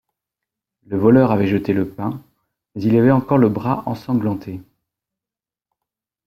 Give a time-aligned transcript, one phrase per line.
[0.87, 2.23] Le voleur avait jeté le pain,
[2.73, 4.59] mais il avait encore le bras ensanglanté.